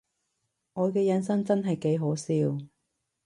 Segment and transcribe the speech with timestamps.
[0.73, 2.33] 我嘅人生真係幾可笑